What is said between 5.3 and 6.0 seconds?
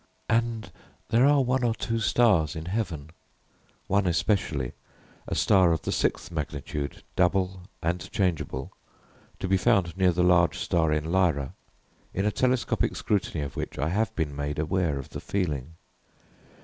star of the